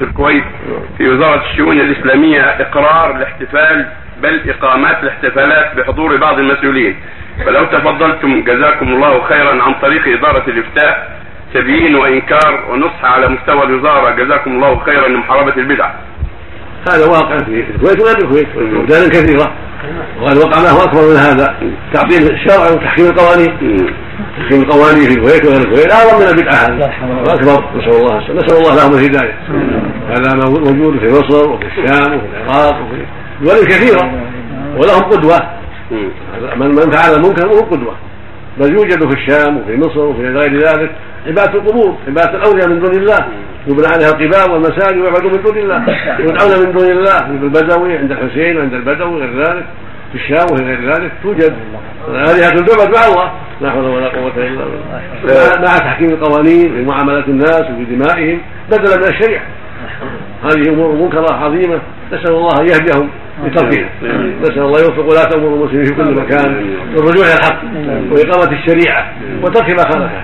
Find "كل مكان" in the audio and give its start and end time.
65.94-66.76